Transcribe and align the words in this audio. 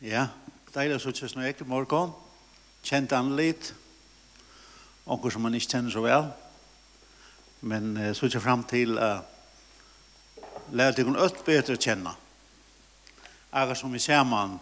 Ja, 0.00 0.30
deilig 0.72 0.96
å 0.96 1.00
sitte 1.12 1.28
noe 1.36 1.50
ekkert 1.50 1.68
morgen. 1.68 2.14
Kjent 2.88 3.12
han 3.12 3.34
litt. 3.36 3.74
Onker 5.04 5.34
som 5.34 5.44
man 5.44 5.56
ikke 5.58 5.74
kjenner 5.74 5.92
så 5.92 6.00
vel. 6.00 6.30
Men 7.68 7.90
uh, 7.98 8.06
sitte 8.16 8.40
frem 8.40 8.62
til 8.70 8.96
å 8.96 9.10
uh, 9.20 10.46
lære 10.72 10.96
deg 10.96 11.10
en 11.12 11.20
øtt 11.20 11.42
bedre 11.44 11.76
kjenne. 11.76 12.14
Akkurat 13.52 13.76
som 13.82 13.92
vi 13.92 14.00
ser 14.00 14.24
man 14.24 14.56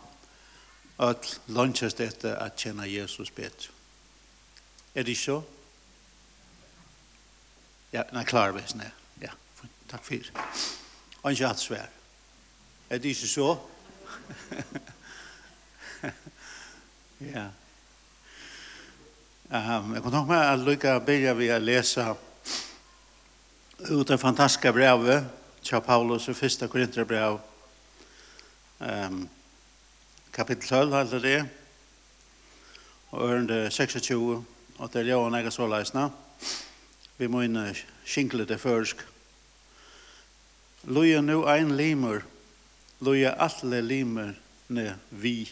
at 1.07 1.31
lønnes 1.55 1.95
dette 1.95 2.35
at 2.35 2.59
kjenne 2.59 2.91
Jesus 2.91 3.31
bedre. 3.31 3.71
Er 4.99 5.07
det 5.07 5.15
ikke 5.15 5.23
så? 5.23 5.41
Ja, 7.95 8.09
nei, 8.11 8.27
klar 8.27 8.59
vi 8.59 8.67
nei. 8.75 8.91
Ja, 9.23 9.39
takk 9.87 10.03
for 10.03 10.19
det. 10.19 10.49
Og 11.23 11.31
ikke 11.31 11.55
hatt 11.55 11.63
svær. 11.63 11.91
Er 12.91 12.99
det 12.99 13.15
ikke 13.15 13.31
så? 13.31 13.53
ja. 17.35 17.49
Um, 19.51 19.95
jeg 19.95 20.03
kan 20.03 20.13
ihåg 20.13 20.29
mig 20.29 20.43
at 20.45 20.59
lycka 20.61 20.99
börja 21.01 21.35
vi 21.35 21.49
å 21.51 21.59
lese 21.59 22.05
ut 23.89 24.09
det 24.09 24.19
fantastiska 24.21 24.73
brevet 24.73 25.25
til 25.65 25.81
Paulus 25.81 26.29
i 26.29 26.35
første 26.37 26.69
Korintherbrev 26.69 27.39
um, 28.79 29.23
kapittel 30.33 30.69
12 30.69 30.97
heter 30.99 31.25
det 31.25 31.39
og 33.11 33.25
ørende 33.25 33.71
26 33.71 34.45
og 34.79 34.91
det 34.93 35.03
er 35.03 35.15
jo 35.15 35.27
en 35.27 35.35
egen 35.35 35.53
så 35.53 35.67
leisende. 35.67 36.11
vi 37.19 37.27
må 37.27 37.41
inn 37.43 37.57
skinkle 38.07 38.45
det 38.47 38.61
først. 38.61 39.01
Luja 40.87 41.21
nu 41.21 41.47
ein 41.51 41.77
limer, 41.77 42.23
luja 43.01 43.33
alle 43.35 43.81
limer 43.83 44.37
ne 44.69 44.95
vi 45.11 45.49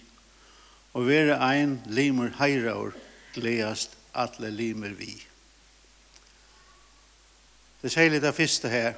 og 0.96 1.04
være 1.04 1.36
ein 1.44 1.74
limer 1.92 2.30
heiraur 2.38 2.94
gledast 3.34 3.98
atle 4.16 4.48
limer 4.48 4.94
vi. 4.96 5.12
Det 7.82 7.92
sier 7.92 8.08
litt 8.14 8.24
av 8.24 8.36
første 8.36 8.70
her, 8.72 8.94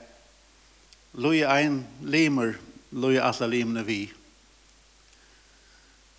Lui 1.18 1.40
ein 1.42 1.80
limer, 2.04 2.54
lui 2.92 3.16
atle 3.18 3.48
limene 3.50 3.82
vi. 3.82 4.02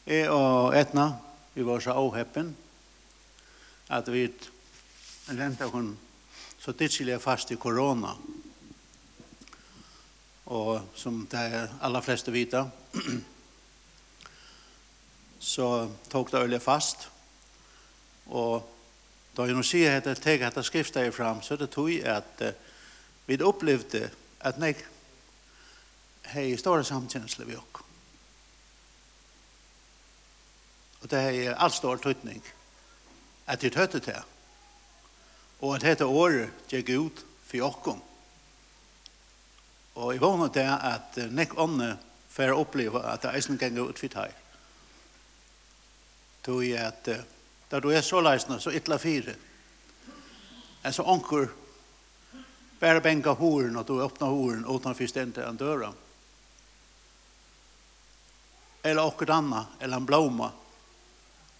Jeg 0.09 0.27
og 0.33 0.75
Etna, 0.75 1.13
vi 1.53 1.63
var 1.63 1.79
så 1.79 1.95
avheppen, 1.95 2.51
at 3.87 4.09
vi 4.11 4.25
renta 5.29 5.69
hun 5.71 5.93
så 6.59 6.73
tidselig 6.73 7.21
fast 7.23 7.53
i 7.53 7.59
korona. 7.61 8.15
Og 10.49 10.89
som 10.97 11.21
de 11.31 11.67
aller 11.79 12.01
fleste 12.03 12.33
vita, 12.33 12.65
så 15.39 15.89
tok 16.09 16.31
det 16.31 16.41
øyelig 16.41 16.61
fast. 16.61 17.09
Og 18.27 18.63
da 19.37 19.47
jeg 19.47 19.55
nå 19.55 19.63
sier 19.63 19.97
at 19.97 20.07
jeg 20.07 20.21
tenker 20.21 20.47
at 20.47 20.57
jeg 20.59 20.67
skriftet 20.67 21.07
jeg 21.07 21.15
fram, 21.15 21.41
så 21.41 21.55
det 21.55 21.69
tog 21.73 21.91
at 22.03 22.43
uh, 22.43 22.51
vi 23.25 23.41
opplevde 23.41 24.09
at 24.39 24.59
jeg 24.59 24.75
har 26.25 26.57
store 26.57 26.83
samkjensler 26.83 27.45
vi 27.45 27.55
også. 27.55 27.85
Og 31.01 31.11
det 31.11 31.21
har 31.21 31.55
alt 31.63 31.73
stor 31.73 31.95
tøytning 31.95 32.43
at 33.47 33.63
jeg 33.63 33.71
tøytte 33.71 33.99
til. 33.99 34.19
Og 35.61 35.75
at 35.75 35.81
dette 35.87 36.05
året 36.05 36.51
gikk 36.71 36.89
ut 36.89 37.23
for 37.47 37.65
åkken. 37.69 38.01
Og 39.95 40.13
jeg 40.13 40.21
vågner 40.21 40.51
det 40.53 40.67
at 40.67 41.17
nek 41.31 41.57
ånne 41.59 41.95
får 42.29 42.53
oppleve 42.55 43.01
at 43.03 43.23
det 43.23 43.33
eisen 43.35 43.57
ganger 43.57 43.89
ut 43.89 43.99
for 43.99 44.07
tøy 44.07 44.38
tog 46.41 46.63
jeg 46.65 46.79
at 46.79 47.09
da 47.69 47.79
du 47.79 47.91
er 47.93 48.01
så 48.01 48.21
leisende, 48.21 48.59
så 48.59 48.71
ytla 48.73 48.97
fire. 48.97 49.35
En 50.83 50.93
så 50.93 51.03
anker 51.03 51.49
bare 52.79 53.01
benka 53.03 53.35
horen 53.35 53.77
og 53.77 53.85
du 53.87 53.99
åpna 54.01 54.29
horen 54.31 54.65
utan 54.65 54.95
fyrst 54.95 55.17
enda 55.17 55.47
en 55.47 55.59
døra. 55.59 55.91
Eller 58.83 59.03
okkur 59.03 59.31
anna, 59.31 59.65
eller 59.79 59.97
en 59.97 60.05
blåma, 60.05 60.51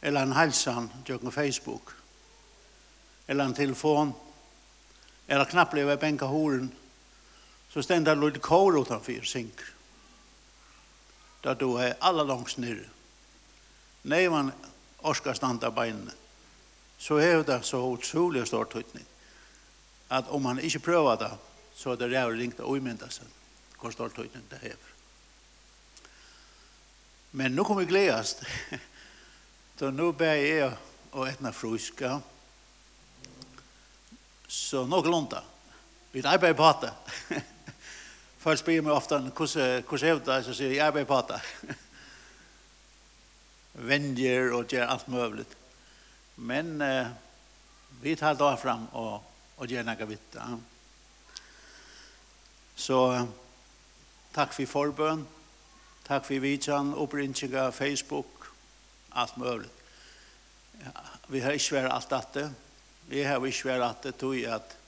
eller 0.01 0.23
en 0.23 0.33
halsan, 0.33 0.87
tjøk 1.05 1.21
med 1.27 1.33
Facebook, 1.35 1.91
eller 3.27 3.43
en 3.45 3.53
telefon, 3.53 4.13
eller 5.27 5.45
knappleva 5.45 5.97
benka 5.97 6.25
horen, 6.25 6.71
så 7.69 7.83
stendar 7.83 8.15
det 8.15 8.25
lite 8.25 8.39
kår 8.39 8.79
utanför 8.81 9.21
sink. 9.21 9.61
Da 11.41 11.53
du 11.53 11.77
er 11.77 11.97
alla 11.99 12.23
langs 12.23 12.57
nere. 12.57 12.87
Nei, 14.01 14.29
man 14.29 14.51
orskar 15.03 15.37
standa 15.37 15.71
beinene, 15.71 16.13
så 16.99 17.19
er 17.23 17.43
det 17.47 17.61
så 17.65 17.79
utrolig 17.87 18.47
stor 18.47 18.67
tøytning 18.67 19.05
at 20.09 20.29
om 20.33 20.45
han 20.45 20.59
ikke 20.59 20.79
prøver 20.79 21.15
det, 21.15 21.31
så 21.75 21.91
er 21.91 21.99
det 21.99 22.09
rævlig 22.11 22.41
ringt 22.41 22.59
å 22.59 22.71
umynda 22.75 23.09
seg 23.13 23.27
hvor 23.79 23.93
stor 23.95 24.11
tøytning 24.11 24.43
det 24.51 24.59
er. 24.73 24.79
Men 27.31 27.55
nu 27.55 27.63
kommer 27.63 27.85
vi 27.85 27.93
gledast, 27.93 28.43
Så 29.79 29.91
nu 29.95 30.11
ber 30.11 30.35
jeg 30.35 30.73
å 31.15 31.23
etna 31.23 31.51
fruska, 31.55 32.19
så 34.47 34.85
nok 34.85 35.05
lunta. 35.05 35.43
Vi 36.11 36.25
arbeider 36.25 36.57
på 36.57 36.71
det. 36.81 36.91
Folk 38.43 38.59
spyr 38.59 38.81
meg 38.81 38.93
ofte, 38.93 39.19
hvordan 39.37 40.09
er 40.09 40.19
det? 40.25 40.39
Så 40.45 40.53
sier 40.57 40.73
jeg, 40.73 40.77
jeg 40.79 40.87
arbeider 40.87 41.07
på 41.07 41.21
det. 41.29 41.39
vänjer 43.73 44.53
och 44.53 44.73
gör 44.73 44.85
allt 44.85 45.07
möjligt. 45.07 45.55
Men 46.35 46.81
eh, 46.81 47.07
vi 48.01 48.15
tar 48.15 48.35
då 48.35 48.57
fram 48.57 48.85
och, 48.87 49.23
och 49.55 49.67
gör 49.67 49.83
något 49.83 50.09
vitt. 50.09 50.35
Ja. 50.35 50.59
Så 52.75 53.27
tack 54.31 54.53
för 54.53 54.65
förbön. 54.65 55.27
Tack 56.03 56.25
för 56.25 56.39
vidjan, 56.39 56.93
upprinningar, 56.93 57.71
Facebook, 57.71 58.43
allt 59.09 59.37
möjligt. 59.37 59.73
Ja, 60.83 61.01
vi 61.27 61.39
har 61.39 61.51
inte 61.51 61.73
varit 61.73 61.91
allt 61.91 62.09
detta. 62.09 62.51
Vi 63.09 63.23
har 63.23 63.47
inte 63.47 63.67
varit 63.67 63.81
att 63.81 64.01
det 64.01 64.11
tog 64.11 64.45
att 64.45 64.79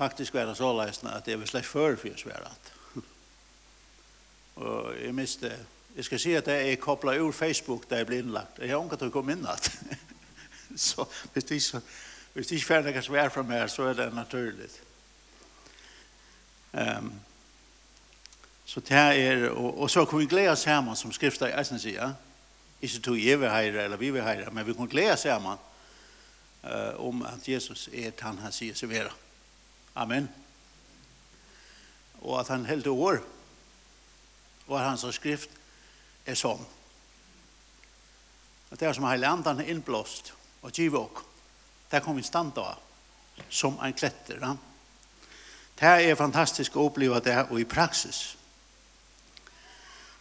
faktisk 0.00 0.34
være 0.34 0.54
så 0.54 0.72
leisende 0.72 1.12
at 1.12 1.28
jeg 1.28 1.40
var 1.40 1.48
slett 1.50 1.66
før 1.66 1.96
for 2.00 2.08
jeg 2.08 2.18
sværet. 2.18 2.72
og 4.56 4.94
jeg 4.96 5.14
miste 5.14 5.50
Jeg 5.96 6.04
skal 6.04 6.20
si 6.20 6.34
at 6.34 6.48
jeg 6.48 6.72
er 6.72 6.76
koblet 6.76 7.20
ur 7.20 7.32
Facebook 7.32 7.90
da 7.90 7.96
jeg 8.00 8.06
ble 8.06 8.20
innlagt. 8.22 8.58
Jeg 8.58 8.70
har 8.70 8.84
ikke 8.84 8.96
til 8.96 9.10
å 9.10 9.14
komme 9.14 9.34
inn 9.34 9.46
at. 9.50 9.70
så 10.76 11.06
hvis 11.32 11.44
det 11.44 11.58
ikke, 11.58 11.80
hvis 12.34 12.46
det 12.46 12.60
ikke 12.60 12.66
ferdig 12.66 12.94
er 12.96 13.04
svær 13.04 13.32
fra 13.34 13.42
meg, 13.42 13.66
så 13.70 13.90
er 13.90 13.98
det 13.98 14.12
naturlig. 14.14 14.70
Um, 16.72 17.12
så 18.64 18.80
det 18.80 18.96
er, 18.96 19.48
og, 19.50 19.80
og 19.80 19.90
så 19.90 20.04
kan 20.04 20.18
vi 20.18 20.30
glede 20.30 20.52
oss 20.52 20.62
sammen, 20.62 20.96
som 20.96 21.12
skriftet 21.12 21.50
i 21.50 21.56
Eisen 21.58 21.80
sier. 21.82 22.14
Ikke 22.80 23.02
to 23.02 23.16
jeg 23.18 23.40
vil 23.40 23.50
heire, 23.50 23.84
eller 23.84 23.98
vi 23.98 24.10
vil 24.14 24.22
heire, 24.22 24.50
men 24.54 24.66
vi 24.66 24.74
kan 24.78 24.88
glede 24.88 25.12
oss 25.12 25.26
sammen 25.26 25.58
uh, 26.64 27.06
om 27.06 27.24
at 27.26 27.48
Jesus 27.48 27.88
er 27.92 28.14
han 28.22 28.38
han 28.38 28.54
sier 28.54 28.78
seg 28.78 28.92
være. 28.92 29.10
Amen. 29.98 30.30
Og 32.20 32.40
at 32.40 32.48
han 32.48 32.66
helt 32.66 32.86
år, 32.86 33.18
og 34.68 34.78
at 34.78 34.86
han 34.86 35.12
skrift, 35.12 35.50
er 36.26 36.34
som. 36.34 36.60
Og 38.70 38.78
det 38.78 38.88
er 38.88 38.92
som 38.94 39.08
hele 39.10 39.28
andan 39.28 39.60
er 39.60 39.70
innblåst 39.72 40.32
og 40.62 40.72
givet 40.72 41.00
oss. 41.00 41.26
Det 41.90 42.02
kommer 42.04 42.22
vi 42.22 42.26
stand 42.26 42.58
av 42.58 42.78
som 43.48 43.78
en 43.82 43.92
kletter. 43.92 44.38
Ja? 44.40 44.56
Det 45.80 46.10
er 46.10 46.18
fantastisk 46.18 46.76
å 46.76 46.86
oppleve 46.90 47.18
det 47.24 47.38
og 47.48 47.58
i 47.60 47.66
praksis. 47.66 48.36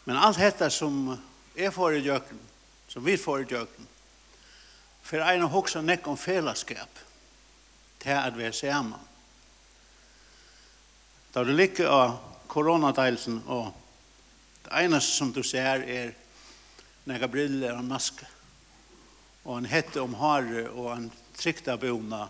Men 0.08 0.18
alt 0.18 0.40
dette 0.42 0.70
som 0.74 1.12
er 1.54 1.74
for 1.76 1.94
i 1.94 2.02
døgn, 2.02 2.40
som 2.90 3.06
vi 3.06 3.18
får 3.20 3.44
i 3.44 3.50
døgn, 3.52 3.90
for 5.04 5.22
en 5.26 5.46
av 5.46 5.54
hoksa 5.54 5.82
nekk 5.86 6.08
om 6.10 6.18
fellesskap, 6.18 7.04
det 8.00 8.14
er 8.14 8.24
at 8.24 8.38
vi 8.38 8.48
er 8.48 8.56
sammen. 8.56 8.98
Da 11.34 11.44
du 11.46 11.52
liker 11.54 11.92
av 11.92 12.16
koronadeilsen 12.50 13.44
og 13.46 13.70
Det 14.64 14.72
eneste 14.72 15.12
som 15.12 15.34
du 15.34 15.44
ser 15.44 15.84
er 15.84 16.12
några 17.06 17.28
briller 17.28 17.78
och 17.78 17.84
maske 17.84 18.26
og 19.44 19.52
Och 19.52 19.58
en 19.58 19.66
hette 19.66 20.02
om 20.02 20.14
hare 20.14 20.70
och 20.70 20.92
en 20.94 21.12
tryckta 21.36 21.78
bona. 21.78 22.30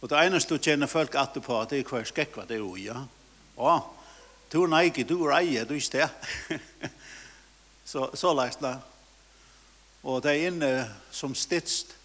Och 0.00 0.08
det 0.08 0.26
eneste 0.26 0.54
du 0.54 0.58
känner 0.58 0.86
folk 0.86 1.14
att 1.14 1.34
du 1.34 1.40
på 1.40 1.60
att 1.60 1.68
det 1.68 1.76
är 1.76 1.84
hver 1.84 2.04
skekva 2.04 2.44
det 2.44 2.54
är 2.54 2.78
ja. 2.78 3.06
Ja, 3.56 3.90
du 4.50 4.62
er 4.62 4.66
neike, 4.66 5.04
du 5.04 5.14
er 5.24 5.36
eie, 5.38 5.64
du 5.64 5.74
er 5.76 5.80
sted 5.80 6.08
så, 7.84 8.10
så 8.14 8.34
läst 8.34 8.60
det. 8.60 8.78
Och 10.02 10.22
det 10.22 10.30
er 10.30 10.46
inne 10.46 10.90
som 11.10 11.34
stidst. 11.34 11.96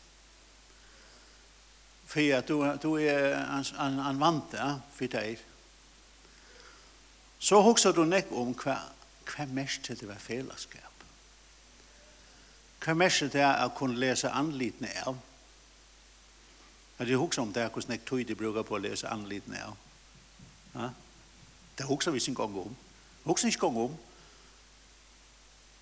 För 2.06 2.34
at 2.34 2.48
du, 2.48 2.78
du 2.82 3.02
är 3.02 3.36
en, 3.36 3.66
en, 3.80 4.00
en 4.00 4.20
vante 4.20 4.80
för 4.94 5.08
det 5.08 5.30
Ja? 5.32 5.36
så 7.40 7.62
husker 7.64 7.96
du 7.96 8.04
nek 8.04 8.32
om 8.36 8.52
hva, 8.60 8.76
hva 9.30 9.46
mest 9.56 9.86
til 9.88 10.00
det 10.00 10.08
var 10.10 10.20
fellesskap. 10.20 11.06
Hva 12.84 12.96
mest 13.00 13.24
til 13.24 13.32
det 13.34 13.44
er 13.46 13.64
å 13.64 13.74
kunne 13.76 14.00
lese 14.00 14.32
anlitene 14.36 14.92
av. 15.08 15.18
Er 17.00 17.08
det 17.08 17.20
husker 17.20 17.46
om 17.46 17.54
det 17.56 17.64
er 17.64 17.72
hvordan 17.72 17.96
jeg 17.96 18.04
tog 18.08 18.26
de 18.28 18.36
bruker 18.36 18.68
på 18.68 18.76
å 18.76 18.84
lese 18.84 19.08
anlitene 19.08 19.64
av. 19.64 19.78
Ja? 20.76 20.90
Det 21.80 21.88
husker 21.88 22.12
vi 22.12 22.20
sin 22.20 22.36
gang 22.36 22.58
om. 22.60 22.76
Husker 23.24 23.48
ikke 23.48 23.70
gang 23.70 23.78
om. 23.86 23.98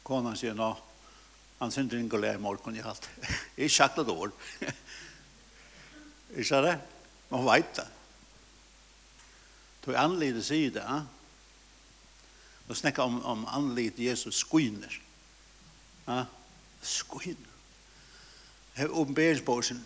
Konan 0.06 0.38
sier 0.38 0.54
nå, 0.56 0.70
han 1.58 1.74
synes 1.74 1.98
ikke 1.98 2.20
å 2.20 2.22
lære 2.22 2.42
morgen 2.42 2.78
i 2.78 2.86
alt. 2.86 3.10
Jeg 3.58 3.74
sjakler 3.74 4.06
det 4.06 4.14
år. 4.14 4.34
Ikke 6.38 6.62
det? 6.62 6.78
Man 7.32 7.46
vet 7.48 7.70
det. 7.80 7.86
Tog 9.82 9.96
anlider 9.98 10.44
sier 10.46 10.74
det, 10.76 10.84
ja? 10.86 11.02
Nå 12.68 12.76
snakker 12.76 13.04
om 13.04 13.22
om 13.26 13.46
anlit 13.46 14.00
Jesus 14.00 14.44
skiner. 14.44 15.02
Ja, 16.06 16.26
Skyner. 16.82 17.54
Det 18.76 18.84
er 18.84 18.94
åpenberingsbåsen 18.94 19.82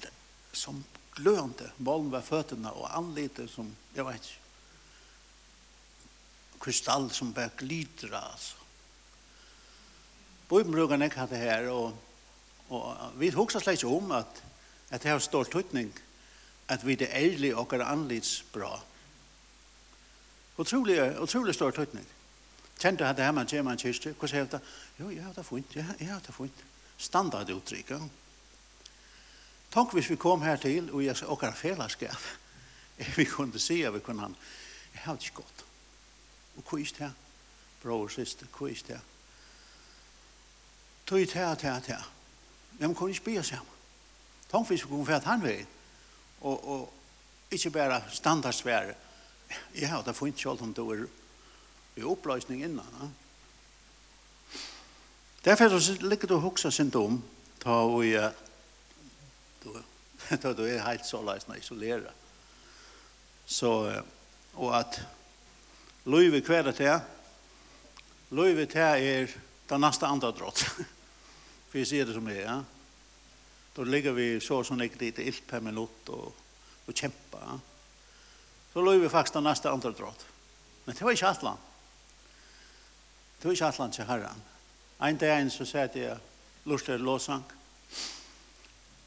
som 0.52 0.84
glønte 1.16 1.72
målen 1.78 2.12
var 2.12 2.22
fötterna 2.22 2.72
och 2.72 2.98
anlitet 2.98 3.50
som 3.50 3.76
jag 3.94 4.06
vet 4.06 4.26
ikke, 4.26 4.38
Kristall 6.62 7.10
som 7.10 7.32
bara 7.32 7.50
glitrar 7.58 8.22
alltså. 8.32 8.58
Bibeln 10.50 10.72
brukar 10.72 10.98
nek 10.98 11.16
ha 11.16 11.28
det 11.28 11.38
här 11.38 11.70
och, 11.70 11.94
och 12.68 12.96
vi 13.18 13.30
husker 13.30 13.60
slett 13.60 13.80
ikke 13.80 13.88
om 13.88 14.12
att, 14.12 14.44
att 14.90 15.02
det 15.02 15.10
har 15.10 15.20
stor 15.20 15.44
tøytning 15.44 15.94
att 16.68 16.84
vi 16.84 16.96
det 16.96 17.10
ærlige 17.14 17.56
och 17.56 17.74
är 17.74 17.80
anlits 17.80 18.44
bra. 18.52 18.82
utrolig 20.58 21.20
otrolig 21.20 21.56
stor 21.56 21.72
tutning. 21.72 22.06
Kjente 22.82 23.06
at 23.06 23.18
det 23.18 23.26
her 23.26 23.32
man 23.32 23.48
kommer 23.48 23.72
en 23.72 23.78
kyrste, 23.78 24.16
hvordan 24.18 24.40
er 24.40 24.46
det? 24.46 24.60
Jo, 25.00 25.10
jeg 25.10 25.24
har 25.24 25.34
det 25.34 25.46
fint, 25.46 25.76
jeg, 25.76 25.86
jeg 26.00 26.08
har 26.08 26.20
det 26.20 26.36
fint. 26.36 26.64
Standarduttrykk, 26.98 27.92
ja. 27.92 28.00
Tenk 29.72 29.94
hvis 29.94 30.10
vi 30.10 30.16
kom 30.16 30.42
her 30.42 30.58
til, 30.58 30.90
og 30.94 31.06
jeg 31.06 31.18
skal 31.18 31.30
åkere 31.36 31.56
fellesskap, 31.56 32.24
vi 33.18 33.26
kunne 33.26 33.60
si 33.60 33.82
at 33.82 33.94
vi 33.94 34.00
kunne 34.00 34.22
han, 34.22 34.36
jeg 34.94 35.02
har 35.04 35.16
det 35.16 35.30
ikke 35.30 35.44
godt. 35.44 35.66
Og 36.58 36.64
hva 36.70 36.80
er 36.80 36.96
det? 36.98 37.12
Bror 37.84 38.04
og 38.04 38.12
søster, 38.12 38.50
hva 38.58 38.70
er 38.70 38.82
det? 38.88 39.00
Tøy, 41.06 41.26
tøy, 41.26 41.56
tøy, 41.62 41.80
tøy. 41.86 42.02
Men 42.80 42.90
vi 42.90 42.96
kunne 42.96 43.14
ikke 43.14 43.30
bli 43.30 43.38
hjemme. 43.38 43.80
Tenk 44.52 44.68
hvis 44.68 44.84
vi 44.84 44.90
kom 44.90 45.06
for 45.06 45.16
at 45.16 45.30
han 45.30 45.44
vei, 45.44 45.62
og, 46.42 46.68
og 46.68 46.94
ikke 47.52 47.70
bare 47.70 48.04
standardsvære, 48.10 48.94
jeg 49.76 49.90
har 49.90 50.02
det 50.02 50.16
fint 50.16 50.40
selv 50.40 50.64
om 50.64 50.74
det 50.74 50.84
er 50.84 51.08
i 51.96 52.04
oppløsning 52.04 52.64
innan. 52.64 52.96
Ja? 53.02 53.10
Derfor 55.46 55.80
så 55.80 55.98
ligger 56.02 56.28
du 56.28 56.36
og 56.36 56.42
hukser 56.42 56.70
sin 56.70 56.90
dom, 56.90 57.24
ta 57.64 57.82
og 57.82 58.06
ja, 58.06 58.30
du, 59.64 59.74
ta 60.42 60.54
du 60.54 60.64
er 60.68 60.84
helt 60.86 61.06
så 61.08 61.22
løsene 61.26 61.58
isoleret. 61.58 62.12
Så, 63.46 63.72
og 64.54 64.76
at 64.80 65.02
løyve 66.06 66.42
kværet 66.42 66.76
til, 66.78 67.00
løyve 68.30 68.66
til 68.66 68.82
er 68.82 69.34
den 69.70 69.82
neste 69.82 70.06
andre 70.06 70.32
drott. 70.32 70.62
For 71.72 71.80
jeg 71.80 71.88
sier 71.88 72.06
det 72.06 72.14
som 72.16 72.28
det 72.28 72.38
er, 72.38 72.46
ja. 72.46 72.62
Da 73.72 73.84
ligger 73.88 74.12
vi 74.12 74.36
så 74.44 74.60
og 74.60 74.68
sånn 74.68 74.84
ikke 74.84 75.00
dit 75.00 75.20
ilt 75.24 75.46
per 75.48 75.62
minutt 75.64 76.10
og, 76.12 76.34
og 76.86 76.94
kjemper. 76.94 77.44
Ja? 77.48 77.58
Så 78.74 78.84
løyve 78.84 79.10
faktisk 79.10 79.40
den 79.40 79.48
neste 79.48 79.72
andre 79.72 79.94
drott. 79.96 80.26
Men 80.86 80.96
det 80.96 81.06
var 81.06 81.16
ikke 81.16 81.30
alt 81.30 81.46
land. 81.48 81.71
Det 83.42 83.48
var 83.48 83.56
ikke 83.58 83.66
atlant 83.66 83.94
til 83.94 84.06
herren. 84.06 84.42
En 85.02 85.18
dag 85.18 85.40
en 85.42 85.48
så 85.50 85.66
sier 85.66 85.96
jeg 85.98 86.18
lort 86.70 86.84
til 86.86 87.02
låsang. 87.02 87.42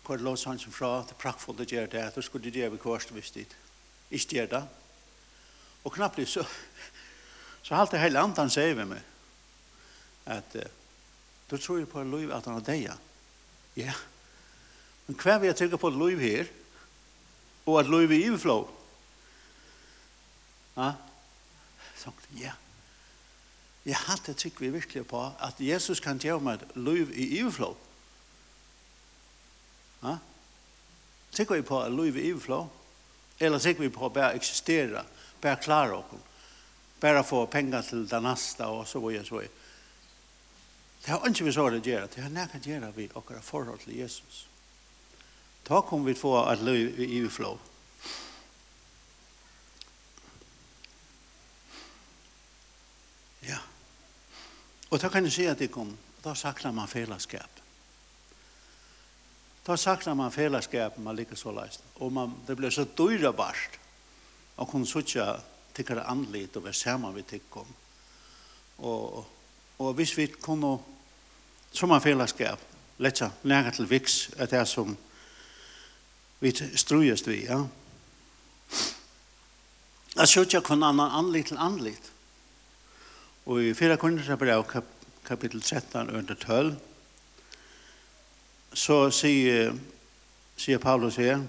Hvor 0.03 0.19
låsang 0.19 0.59
som 0.59 0.75
fra, 0.75 0.89
det 1.07 1.15
er 1.15 1.21
prakkfullt 1.23 1.63
å 1.63 1.67
gjøre 1.71 1.93
det. 1.93 2.03
Da 2.17 2.23
skulle 2.23 2.51
det 2.51 2.65
gjøre 2.65 2.81
kvart 2.83 3.13
hvis 3.15 3.31
det 3.31 3.45
ikke 4.11 4.41
gjør 4.41 4.51
det. 4.57 4.63
Og 5.85 5.95
knappt 5.95 6.19
så, 6.27 6.43
så 7.63 7.79
halte 7.79 8.01
hele 8.03 8.19
andan 8.19 8.51
sier 8.51 8.75
vi 8.75 8.89
meg. 8.91 9.07
At 10.27 10.59
uh, 10.59 10.67
du 11.51 11.55
tror 11.55 11.79
jo 11.85 11.87
på 11.95 12.03
liv 12.03 12.35
at 12.35 12.51
han 12.51 12.59
er 12.59 12.67
deg. 12.67 12.91
Ja. 13.79 13.95
Men 15.07 15.21
hva 15.23 15.39
vil 15.39 15.53
jeg 15.53 15.61
tenke 15.63 15.79
på 15.79 15.95
liv 15.95 16.27
her? 16.27 16.51
Og 17.71 17.79
at 17.85 17.95
liv 17.95 18.11
er 18.11 18.19
i 18.19 18.27
iverflå? 18.33 18.59
Ja. 20.75 20.93
Sånn, 22.03 22.19
ja. 22.35 22.51
Yeah. 22.51 22.64
Jeg 23.85 24.01
halte 24.07 24.33
trygg 24.33 24.61
vi 24.61 24.71
virkelig 24.73 25.07
på 25.07 25.21
at 25.45 25.59
Jesus 25.61 26.01
kan 26.01 26.21
gjøre 26.21 26.41
meg 26.41 26.63
et 26.63 26.77
liv 26.77 27.11
i 27.13 27.27
overflow. 27.43 27.75
Ja? 30.03 30.17
Trygg 31.35 31.53
vi 31.53 31.67
på 31.69 31.83
et 31.85 31.93
liv 31.93 32.17
i 32.17 32.31
overflow? 32.33 32.71
Eller 33.41 33.61
trygg 33.61 33.83
vi 33.83 33.91
på 33.93 34.07
å 34.07 34.13
bare 34.15 34.39
eksistere, 34.39 35.05
bare 35.43 35.61
klare 35.61 35.99
oss, 35.99 36.17
bare 37.03 37.27
få 37.27 37.45
penger 37.53 37.85
til 37.85 38.09
det 38.09 38.23
neste 38.25 38.71
og 38.73 38.87
så 38.89 39.03
videre, 39.05 39.27
så 39.29 39.43
videre. 39.43 39.61
Det 41.05 41.13
har 41.13 41.29
ikke 41.29 41.45
vi 41.45 41.53
så 41.53 41.69
det 41.69 41.85
gjøre, 41.85 42.09
det 42.15 42.23
har 42.25 42.33
nært 42.33 42.65
gjøre 42.65 42.93
vi 42.97 43.11
akkurat 43.13 43.45
forhold 43.45 43.83
til 43.85 43.99
Jesus. 43.99 44.47
Da 45.69 45.83
kommer 45.85 46.09
vi 46.09 46.17
få 46.17 46.39
et 46.49 46.65
liv 46.65 47.01
i 47.01 47.21
overflow. 47.21 47.59
Ja? 47.59 47.74
Og 54.95 55.01
da 55.03 55.09
kan 55.11 55.25
jeg 55.27 55.33
si 55.35 55.45
at 55.51 55.59
det 55.59 55.73
kom, 55.75 55.89
da 56.23 56.37
saknar 56.39 56.71
man 56.71 56.87
fellesskap. 56.87 57.63
Da 59.67 59.75
saknar 59.77 60.15
man 60.15 60.33
fellesskap, 60.33 60.99
man 61.03 61.17
ligger 61.17 61.35
så 61.37 61.51
leist. 61.51 61.83
Og 61.97 62.13
man, 62.13 62.37
det 62.47 62.55
blir 62.57 62.71
så 62.71 62.85
dyra 62.85 63.33
og 63.35 63.57
å 64.57 64.67
kunne 64.71 64.87
sutja 64.87 65.33
tikkara 65.75 66.07
anlit 66.07 66.55
og 66.57 66.69
være 66.69 66.79
sammen 66.79 67.15
vi 67.17 67.23
tikkum. 67.27 67.75
Og, 68.79 69.27
og 69.79 69.93
hvis 69.99 70.15
vi 70.17 70.29
kunne, 70.29 70.79
som 71.73 71.91
en 71.91 72.01
fellesskap, 72.01 72.61
letja 72.99 73.33
næga 73.43 73.75
til 73.75 73.91
viks, 73.91 74.31
at 74.39 74.51
det 74.51 74.61
er 74.61 74.65
som 74.65 74.97
vi 76.41 76.55
strujast 76.55 77.27
vi, 77.27 77.43
ja. 77.49 77.65
At 80.15 80.29
sutja 80.31 80.61
kun 80.61 80.87
annan 80.87 81.11
anlit 81.11 81.51
til 81.51 81.59
anlit 81.59 82.14
Og 83.45 83.61
i 83.61 83.75
4 83.77 83.97
Korinthers 84.01 84.39
brev 84.39 84.65
kap 84.65 84.85
kapitel 85.25 85.63
13 85.63 86.11
under 86.11 86.35
12 86.35 86.77
så 88.75 89.11
sier, 89.15 89.73
sier 90.57 90.81
Paulus 90.83 91.17
her, 91.17 91.41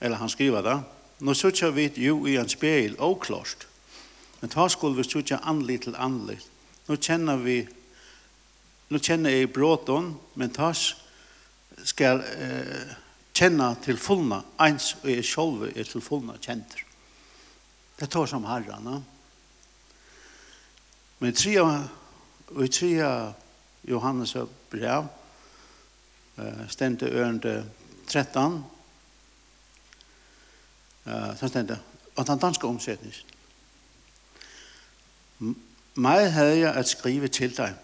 eller 0.00 0.16
han 0.20 0.28
skriver 0.28 0.64
det, 0.66 0.80
Nå 1.22 1.34
sutja 1.38 1.70
vi 1.70 1.86
jo 2.02 2.24
i 2.26 2.34
en 2.40 2.50
spegel 2.50 2.96
oklart, 2.98 3.68
men 4.40 4.50
ta 4.50 4.66
skulle 4.68 4.98
vi 4.98 5.06
sutja 5.06 5.38
anlit 5.46 5.84
til 5.86 5.94
anlit. 5.94 6.42
Nå 6.88 6.96
kjenner 6.98 7.38
vi, 7.38 7.60
nå 8.90 8.98
kjenner 8.98 9.30
jeg 9.30 9.52
bråton, 9.54 10.10
men 10.34 10.50
ta 10.50 10.72
skal 10.74 12.24
eh, 12.26 12.96
kjenne 13.38 13.70
til 13.84 14.00
fullna, 14.02 14.42
eins 14.58 14.96
og 15.04 15.12
jeg 15.12 15.28
selv 15.30 15.68
er 15.70 15.86
til 15.86 16.02
fullna 16.02 16.34
kjenter. 16.42 16.82
Det 18.00 18.10
tar 18.10 18.26
som 18.26 18.50
herrene. 18.50 18.98
Men 21.22 21.34
tre 21.34 21.60
og 21.60 22.64
i 22.64 22.68
tre 22.68 23.32
Johannes 23.84 24.36
brev, 24.70 25.06
stendte 26.68 27.06
ørende 27.06 27.70
13, 28.08 28.64
så 31.36 31.48
stendte, 31.48 31.78
og 32.16 32.26
den 32.26 32.38
danske 32.38 32.66
omsætning. 32.66 33.14
Meget 35.94 36.32
havde 36.32 36.58
jeg 36.58 36.74
at 36.74 36.88
skrive 36.88 37.28
til 37.28 37.56
dig, 37.56 37.74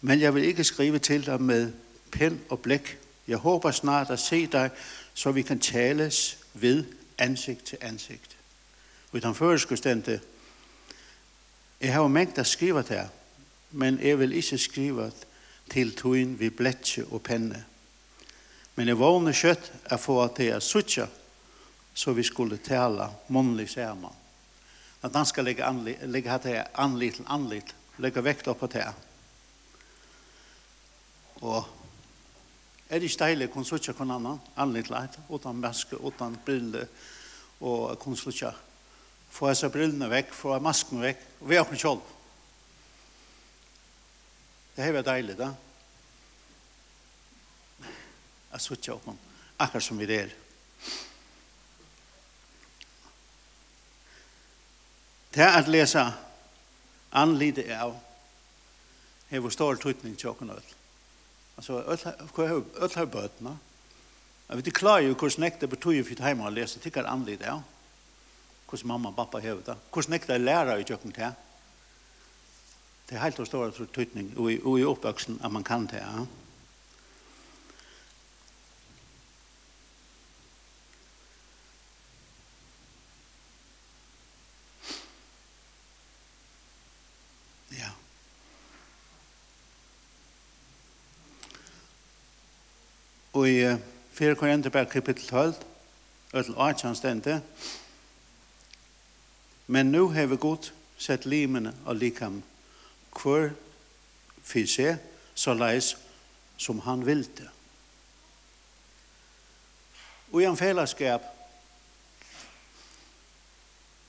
men 0.00 0.20
jeg 0.20 0.34
vil 0.34 0.44
ikke 0.44 0.64
skrive 0.64 0.98
til 0.98 1.26
dig 1.26 1.42
med 1.42 1.72
pen 2.12 2.40
og 2.48 2.60
blæk. 2.60 2.98
Jeg 3.28 3.36
håber 3.36 3.70
snart 3.70 4.10
at 4.10 4.20
se 4.20 4.46
dig, 4.46 4.70
så 5.14 5.32
vi 5.32 5.42
kan 5.42 5.60
tales 5.60 6.38
ved 6.54 6.84
ansigt 7.18 7.64
til 7.64 7.78
ansigt. 7.80 8.36
Og 9.12 9.18
i 9.18 9.20
den 9.20 9.34
første 9.34 9.76
stendte, 9.76 10.20
Jeg 11.80 11.94
har 11.96 12.10
mengt 12.12 12.36
å 12.36 12.44
skrive 12.44 12.82
til, 12.84 13.06
men 13.80 13.96
jeg 14.04 14.18
vil 14.20 14.34
ikke 14.36 14.58
skrive 14.60 15.06
til 15.72 15.94
tøyen 15.96 16.34
vi 16.36 16.50
bletje 16.52 17.06
og 17.08 17.22
penne. 17.24 17.62
Men 18.76 18.90
jeg 18.90 19.00
vågner 19.00 19.36
kjøtt 19.36 19.70
å 19.88 19.96
få 20.00 20.18
til 20.36 20.52
å 20.58 20.60
suttje, 20.60 21.06
så 21.96 22.12
vi 22.12 22.24
skulle 22.26 22.60
tale 22.60 23.08
månlig 23.32 23.70
sammen. 23.72 24.12
At 25.00 25.16
han 25.16 25.24
skal 25.24 25.48
legge, 25.48 25.64
anli, 25.64 25.96
legge 26.04 26.38
til 26.44 26.60
anlitt 26.84 27.16
til 27.16 27.32
anlitt, 27.32 27.74
legge 28.04 28.28
vekt 28.28 28.52
opp 28.52 28.60
på 28.60 28.68
det. 28.76 28.86
Og 31.40 31.64
er 32.90 33.00
det 33.00 33.08
ikke 33.08 33.24
deilig 33.24 33.48
å 33.48 33.54
kunne 33.54 33.72
suttje 33.72 33.96
hver 33.96 34.04
annen, 34.18 34.40
anlitt 34.60 34.90
til 34.90 35.00
anlitt, 35.00 35.22
uten 35.32 35.64
maske, 35.64 35.96
uten 35.96 36.36
brille, 36.44 36.90
og 37.64 37.96
kunne 38.02 38.20
suttje 38.20 38.52
få 39.30 39.50
hans 39.50 39.64
brillene 39.72 40.10
vekk, 40.10 40.34
få 40.34 40.58
masken 40.62 41.02
vekk, 41.02 41.22
og 41.40 41.50
vi 41.50 41.58
har 41.58 41.66
ikke 41.66 41.80
kjolv. 41.80 42.04
Det 44.76 44.84
er 44.86 44.94
vært 44.96 45.10
deilig, 45.10 45.36
da. 45.38 45.50
Jeg 48.50 48.64
sitter 48.64 48.96
opp 48.96 49.08
om 49.12 49.18
akkurat 49.60 49.84
som 49.84 49.98
vi 50.00 50.08
er. 50.14 50.32
Det 55.30 55.42
er 55.44 55.58
at 55.60 55.70
lese 55.70 56.02
anlite 57.14 57.66
av 57.76 57.94
har 59.30 59.42
vært 59.44 59.54
stor 59.54 59.78
tøytning 59.78 60.16
til 60.18 60.32
åkken 60.32 60.50
øl. 60.50 60.70
Altså, 61.60 61.82
øl 61.86 62.94
har 62.96 63.10
bøtene. 63.12 63.58
Jeg 64.48 64.56
vet 64.56 64.66
ikke 64.66 64.80
klar 64.80 65.04
jo 65.04 65.14
hvordan 65.14 65.44
jeg 65.46 65.70
betyr 65.70 66.02
for 66.02 66.26
hjemme 66.26 66.48
å 66.48 66.50
lese, 66.50 66.80
tykker 66.82 67.04
er 67.04 67.12
anlite 67.12 67.46
av. 67.46 67.60
Ja 67.60 67.79
hvordan 68.70 68.88
mamma 68.88 69.08
og 69.08 69.16
pappa 69.16 69.38
hever 69.38 69.62
det. 69.66 69.76
Hvordan 69.92 70.10
nekta 70.14 70.32
jeg 70.32 70.40
lærer 70.40 70.76
i 70.78 70.84
tjøkken 70.84 71.12
til. 71.12 71.32
Det 73.08 73.16
er 73.16 73.24
helt 73.24 73.40
å 73.42 73.46
stå 73.46 73.64
for 73.74 73.90
tøytning 73.90 74.28
og 74.38 74.52
i, 74.52 74.60
og 74.62 75.06
at 75.08 75.50
man 75.50 75.64
kan 75.66 75.88
det. 75.90 76.04
Ja. 87.74 87.90
Og 93.32 93.48
i 93.48 93.58
4 94.14 94.34
Korinther 94.38 94.84
kapittel 94.84 95.26
12, 95.26 95.54
ødel 96.34 96.54
8 96.56 96.94
stendte, 96.94 97.42
Men 99.70 99.92
nu 99.92 100.08
har 100.10 100.26
Gud 100.36 100.72
sett 100.98 101.28
limene 101.30 101.70
og 101.86 101.94
likam 101.94 102.40
hver 103.14 103.52
for 104.42 104.66
seg, 104.66 104.96
så 105.38 105.54
leis 105.54 105.92
som 106.58 106.80
han 106.82 107.04
vil 107.06 107.22
det. 107.38 107.46
Og 110.32 110.42
i 110.42 110.48
en 110.48 110.58
fellesskap, 110.58 111.22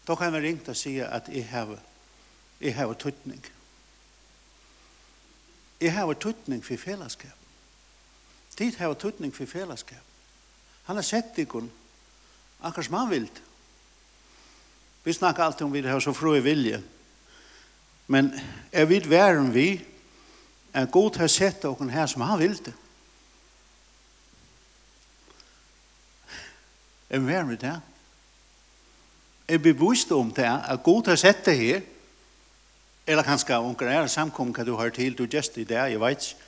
da 0.07 0.17
kan 0.17 0.33
vi 0.33 0.41
ringt 0.47 0.73
og 0.73 0.79
si 0.81 0.95
at 0.97 1.29
jeg 1.29 1.45
har, 1.51 1.75
jeg 2.57 2.75
har 2.79 2.95
tøtning. 2.97 3.45
Jeg 5.77 5.93
har 5.93 6.13
tøtning 6.17 6.65
for 6.65 6.81
fellesskap. 6.87 7.37
Tid 8.57 8.81
har 8.81 8.97
tøtning 8.97 9.29
for 9.35 9.45
fellesskap. 9.45 10.09
Han 10.89 10.97
har 10.97 11.05
sett 11.05 11.37
deg 11.37 11.53
akkurat 11.53 12.85
som 12.89 12.97
han 12.97 13.13
vil. 13.13 13.29
Vi 15.03 15.13
snackar 15.13 15.43
alltid 15.43 15.65
om 15.65 15.71
vi 15.71 15.81
har 15.87 15.99
så 15.99 16.13
fru 16.13 16.35
i 16.37 16.39
vilje. 16.39 16.81
Men 18.07 18.33
er 18.71 18.85
vi 18.85 18.99
væren 19.09 19.53
vi, 19.53 19.81
er 20.73 20.85
god 20.85 21.11
til 21.11 21.25
å 21.25 21.31
sette 21.31 21.67
okken 21.67 21.89
her 21.91 22.07
som 22.07 22.23
han 22.23 22.39
vil 22.39 22.55
det. 22.65 22.73
Er 27.09 27.19
vi 27.19 27.27
væren 27.27 27.49
vi 27.49 27.57
det? 27.59 27.73
Er 29.47 29.57
vi 29.57 29.73
bevisst 29.73 30.11
om 30.11 30.31
det, 30.31 30.47
er 30.47 30.83
god 30.83 31.03
til 31.03 31.13
å 31.13 31.19
sette 31.19 31.55
her, 31.55 31.81
eller 33.07 33.27
kanskje 33.27 33.57
onker 33.59 33.89
er 33.89 34.07
samkommet 34.07 34.55
hva 34.55 34.63
du 34.67 34.75
har 34.79 34.93
til, 34.95 35.17
du 35.17 35.25
just 35.25 35.57
i 35.57 35.65
det, 35.67 35.81
jeg 35.91 35.99
vet 35.99 36.23
ikke. 36.23 36.47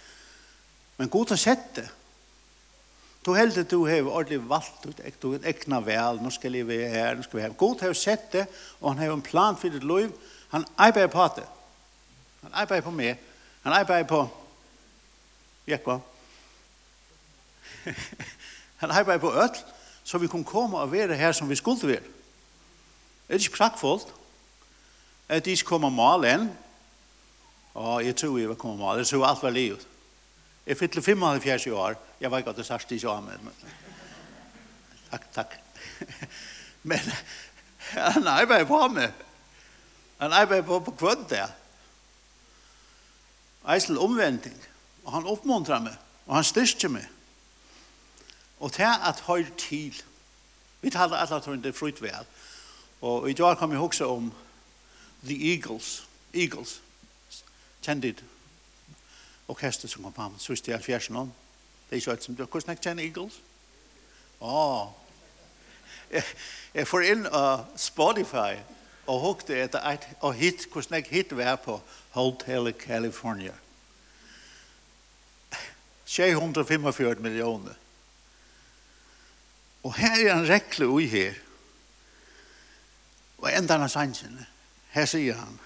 Men 0.97 1.09
god 1.09 1.33
har 1.33 1.41
sett 1.41 1.75
det. 1.75 1.87
Du 3.25 3.33
held 3.33 3.55
heldur 3.55 3.69
du 3.69 3.85
hevur 3.87 4.11
ordentlig 4.11 4.49
valgt 4.49 4.85
ut 4.85 4.99
du 5.21 5.37
du 5.37 5.47
ekna 5.47 5.79
vel, 5.79 6.19
nå 6.21 6.29
skal 6.29 6.55
jeg 6.55 6.67
være 6.67 6.89
her, 6.89 7.15
nå 7.15 7.23
skal 7.23 7.37
vi 7.39 7.43
her. 7.43 7.53
God 7.55 7.81
hevur 7.81 7.93
sett 7.93 8.31
det, 8.33 8.47
og 8.81 8.91
han 8.91 9.03
hevur 9.03 9.15
en 9.15 9.21
plan 9.21 9.57
for 9.57 9.69
ditt 9.69 9.83
liv. 9.83 10.11
Han 10.51 10.65
arbeider 10.77 11.07
på 11.07 11.27
det. 11.35 11.45
Han 12.41 12.51
arbeider 12.53 12.83
på 12.83 12.91
meg. 12.91 13.19
Han 13.63 13.73
arbeider 13.73 14.07
på 14.07 14.27
Jekva. 15.67 15.99
han 18.81 18.91
arbeider 18.91 19.19
på 19.19 19.31
öll, 19.31 19.55
så 20.03 20.17
vi 20.17 20.27
kan 20.27 20.43
komme 20.43 20.77
og 20.77 20.91
være 20.91 21.15
her 21.15 21.31
som 21.31 21.49
vi 21.49 21.55
skulle 21.55 21.87
være. 21.87 22.03
Er 23.29 23.37
det 23.37 23.45
ikke 23.45 23.57
prakkfullt? 23.57 24.07
Er 25.29 25.39
det 25.39 25.51
ikke 25.51 25.65
kommet 25.65 25.93
mal 25.93 26.25
enn? 26.27 26.49
Å, 27.73 27.99
jeg 28.03 28.15
tror 28.19 28.37
jeg 28.37 28.51
vil 28.51 28.59
komme 28.59 28.77
mal. 28.77 28.99
Jeg 28.99 29.07
tror 29.07 29.25
alt 29.25 29.43
var 29.43 29.55
livet. 29.55 29.87
Jeg 30.67 30.77
fyller 30.77 31.01
75 31.01 31.67
år. 31.67 31.95
Jag 32.23 32.29
vet 32.31 32.47
at 32.47 32.55
det 32.55 32.63
sagt 32.63 32.89
det 32.89 33.03
jag 33.03 33.23
med. 33.23 33.39
Takk, 35.11 35.23
takk. 35.33 35.55
Men 36.81 36.99
han 37.91 38.27
arbeider 38.27 38.65
på 38.65 38.87
meg. 38.87 39.11
Han 40.17 40.31
arbeider 40.31 40.63
på 40.63 40.79
på 40.79 40.93
kvønt 41.01 41.27
det. 41.29 41.49
Eisel 43.67 43.99
omvending. 43.99 44.55
Og 45.03 45.11
han 45.11 45.27
oppmuntrer 45.27 45.83
meg. 45.83 45.99
Og 46.25 46.35
han 46.35 46.47
styrker 46.47 46.95
meg. 46.95 47.09
Og 48.59 48.71
til 48.71 48.87
at 48.87 49.19
høyre 49.27 49.51
til. 49.59 50.03
Vi 50.81 50.89
taler 50.89 51.19
alle 51.19 51.35
at 51.35 51.45
det 51.59 51.75
er 51.75 51.75
frukt 51.75 52.01
vel. 52.01 52.25
Og 53.01 53.29
i 53.29 53.33
dag 53.33 53.57
kom 53.57 53.71
jeg 53.71 53.83
også 53.83 54.07
om 54.07 54.31
The 55.27 55.35
Eagles. 55.51 56.07
Eagles. 56.33 56.79
Kjent 57.29 57.83
Kjendid. 57.83 58.23
Orkester 59.47 59.87
som 59.87 60.03
kom 60.03 60.13
fram. 60.13 60.39
Så 60.39 60.55
Sørste 60.55 60.71
i 60.71 60.83
fjersen 60.83 61.15
om. 61.15 61.33
Det 61.93 61.97
er 61.97 62.01
ikke 62.01 62.11
alt 62.11 62.23
som 62.23 62.35
du. 62.35 62.45
Hvordan 62.45 62.77
kjenner 62.77 63.03
Eagles? 63.03 63.41
Åh. 64.41 64.87
Jeg, 66.11 66.23
jeg 66.73 66.87
får 66.87 67.01
inn 67.05 67.27
uh, 67.29 67.59
Spotify 67.77 68.55
og 69.05 69.19
hukte 69.21 69.59
etter 69.61 69.85
et, 69.91 70.07
og 70.25 70.33
hit, 70.33 70.65
hvordan 70.71 70.93
jeg 70.93 71.05
hit 71.09 71.35
var 71.37 71.55
på 71.61 71.75
Hotel 72.15 72.73
California. 72.79 73.53
645 76.05 77.15
millioner. 77.19 77.77
Og 79.83 79.93
her 79.93 80.17
er 80.17 80.33
en 80.33 80.49
rekle 80.49 80.87
ui 80.87 81.05
her. 81.05 81.37
Og 83.37 83.53
enda 83.53 83.77
han 83.77 83.89
sannsyn. 83.89 84.41
Her 84.97 85.05
sier 85.05 85.37
han, 85.37 85.59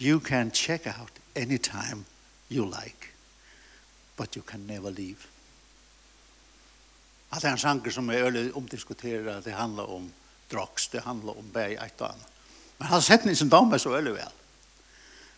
you 0.00 0.20
can 0.20 0.52
check 0.52 0.86
out 0.86 1.12
anytime 1.34 2.04
you 2.50 2.68
like 2.68 3.10
but 4.20 4.36
you 4.36 4.42
can 4.42 4.66
never 4.66 4.90
leave. 4.90 5.26
Att 7.30 7.42
det 7.42 7.48
är 7.48 7.52
en 7.52 7.58
sanger 7.58 7.90
som 7.90 8.10
är 8.10 8.14
öle 8.14 8.52
omdiskuterad, 8.52 9.44
det 9.44 9.50
handlar 9.50 9.90
om 9.90 10.12
drogs, 10.48 10.88
det 10.88 11.00
handlar 11.00 11.38
om 11.38 11.50
berg, 11.52 11.74
ett 11.74 12.00
och 12.00 12.06
annat. 12.06 12.32
Men 12.78 12.88
han 12.88 13.02
sett 13.02 13.24
ni 13.24 13.36
som 13.36 13.48
dam 13.48 13.72
är 13.72 13.78
så 13.78 13.96
öle 13.96 14.10
väl. 14.10 14.32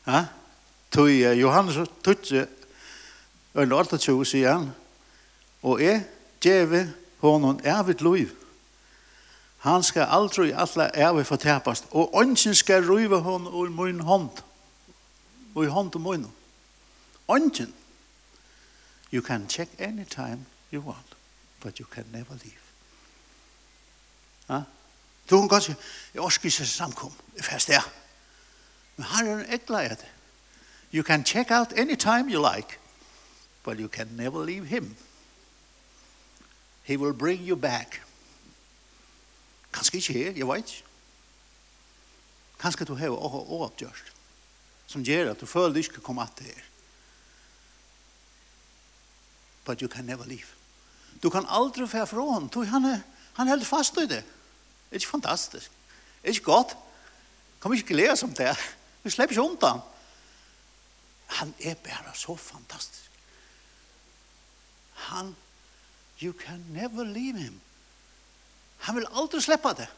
Ja? 0.05 0.25
Tui 0.89 1.35
Johannes 1.35 1.89
tutsi 2.03 2.47
öle 3.55 3.75
orta 3.75 3.99
tjugo 3.99 4.25
sier 4.25 4.65
og 5.62 5.83
er 5.83 6.01
djeve 6.41 6.89
honom 7.21 7.61
ervit 7.65 8.03
loiv. 8.03 8.33
Han 9.59 9.83
skal 9.83 10.11
aldri 10.11 10.51
alla 10.51 10.89
ervi 10.91 11.23
fortepast, 11.25 11.87
og 11.91 12.15
ånden 12.15 12.55
skal 12.55 12.83
ruive 12.83 13.21
honom 13.21 13.55
ur 13.55 13.71
mun 13.71 14.01
hånd, 14.01 14.43
og 15.55 15.65
i 15.65 15.71
hånd 15.71 15.95
og 15.95 16.01
mun. 16.01 16.27
Ånden. 17.29 17.75
You 19.12 19.23
can 19.23 19.49
check 19.49 19.69
any 19.78 20.04
time 20.04 20.47
you 20.73 20.81
want, 20.81 21.16
but 21.61 21.78
you 21.78 21.87
can 21.87 22.04
never 22.12 22.35
leave. 22.35 22.62
Ja? 24.49 24.62
Du 25.31 25.38
kan 25.40 25.49
godt 25.49 25.62
sige, 25.62 25.76
jeg 26.14 26.23
orsker 26.23 26.45
ikke 26.45 26.66
samkom, 26.66 27.12
jeg 27.37 27.45
fast 27.45 27.69
er. 27.69 27.92
Men 28.97 29.04
har 29.04 29.25
jeg 29.25 29.40
en 29.40 29.52
ægler 29.52 29.78
af 29.78 29.97
det? 29.97 30.07
You 30.95 31.02
can 31.02 31.25
check 31.25 31.50
out 31.50 31.73
any 31.73 31.97
time 31.97 32.33
you 32.33 32.54
like, 32.54 32.78
but 33.62 33.78
you 33.78 33.88
can 33.88 34.07
never 34.07 34.45
leave 34.45 34.66
him. 34.66 34.97
He 36.83 36.99
will 36.99 37.14
bring 37.14 37.49
you 37.49 37.57
back. 37.57 38.02
Kanskje 39.73 39.97
ikke 39.97 40.12
her, 40.12 40.33
jeg 40.33 40.49
vet 40.49 40.57
ikke. 40.57 40.83
Kanskje 42.59 42.85
du 42.85 42.95
har 42.95 43.09
oppgjørst, 43.09 44.12
som 44.87 45.04
gjør 45.04 45.31
at 45.31 45.40
du 45.40 45.47
føler 45.47 45.69
du 45.69 45.78
ikke 45.78 46.00
kommer 46.00 46.23
at 46.23 46.45
her 46.45 46.72
but 49.64 49.81
you 49.81 49.88
can 49.88 50.04
never 50.04 50.25
leave. 50.25 50.47
Du 51.23 51.31
kan 51.31 51.47
aldri 51.49 51.88
fære 51.88 52.07
fra 52.07 52.21
hon, 52.21 52.49
du, 52.49 52.64
han, 52.64 52.85
er, 52.85 53.00
han 53.35 53.49
held 53.49 53.64
fast 53.64 53.97
i 53.97 54.07
det. 54.07 54.23
Det 54.23 54.90
er 54.90 55.00
ikke 55.00 55.09
fantastisk. 55.09 55.71
Det 56.23 56.28
er 56.28 56.35
ikke 56.35 56.45
godt. 56.45 56.76
Kom 57.61 57.73
ikke 57.73 57.95
glede 57.95 58.16
som 58.16 58.35
det. 58.35 58.57
Vi 59.02 59.11
slipper 59.11 59.33
ikke 59.33 59.42
undan. 59.42 59.81
Han 61.26 61.54
er 61.61 61.75
bare 61.75 62.14
så 62.14 62.37
fantastisk. 62.37 63.11
Han, 64.95 65.37
you 66.23 66.33
can 66.33 66.64
never 66.69 67.04
leave 67.04 67.38
him. 67.38 67.61
Han 68.78 68.97
vil 68.97 69.07
aldri 69.12 69.40
slippe 69.40 69.69
det. 69.78 69.88